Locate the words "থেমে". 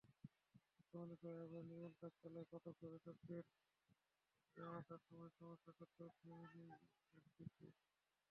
6.17-6.37